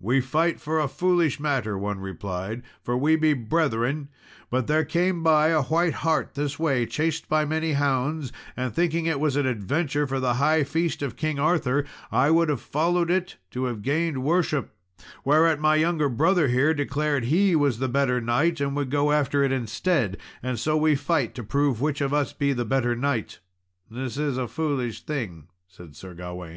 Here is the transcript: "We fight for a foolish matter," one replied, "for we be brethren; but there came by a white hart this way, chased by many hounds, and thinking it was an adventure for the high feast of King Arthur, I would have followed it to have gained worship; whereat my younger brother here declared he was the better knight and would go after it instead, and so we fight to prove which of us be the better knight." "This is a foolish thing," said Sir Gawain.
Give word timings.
"We 0.00 0.22
fight 0.22 0.58
for 0.58 0.80
a 0.80 0.88
foolish 0.88 1.38
matter," 1.38 1.76
one 1.76 2.00
replied, 2.00 2.62
"for 2.82 2.96
we 2.96 3.14
be 3.14 3.34
brethren; 3.34 4.08
but 4.48 4.68
there 4.68 4.86
came 4.86 5.22
by 5.22 5.48
a 5.48 5.60
white 5.64 5.92
hart 6.00 6.32
this 6.32 6.58
way, 6.58 6.86
chased 6.86 7.28
by 7.28 7.44
many 7.44 7.74
hounds, 7.74 8.32
and 8.56 8.72
thinking 8.72 9.04
it 9.04 9.20
was 9.20 9.36
an 9.36 9.44
adventure 9.44 10.06
for 10.06 10.18
the 10.18 10.36
high 10.40 10.64
feast 10.64 11.02
of 11.02 11.14
King 11.18 11.38
Arthur, 11.38 11.84
I 12.10 12.30
would 12.30 12.48
have 12.48 12.62
followed 12.62 13.10
it 13.10 13.36
to 13.50 13.64
have 13.64 13.82
gained 13.82 14.22
worship; 14.24 14.70
whereat 15.26 15.60
my 15.60 15.74
younger 15.76 16.08
brother 16.08 16.48
here 16.48 16.72
declared 16.72 17.24
he 17.24 17.54
was 17.54 17.78
the 17.78 17.86
better 17.86 18.18
knight 18.18 18.62
and 18.62 18.74
would 18.76 18.90
go 18.90 19.12
after 19.12 19.44
it 19.44 19.52
instead, 19.52 20.16
and 20.42 20.58
so 20.58 20.78
we 20.78 20.94
fight 20.94 21.34
to 21.34 21.44
prove 21.44 21.82
which 21.82 22.00
of 22.00 22.14
us 22.14 22.32
be 22.32 22.54
the 22.54 22.64
better 22.64 22.96
knight." 22.96 23.40
"This 23.90 24.16
is 24.16 24.38
a 24.38 24.48
foolish 24.48 25.02
thing," 25.02 25.48
said 25.68 25.94
Sir 25.94 26.14
Gawain. 26.14 26.54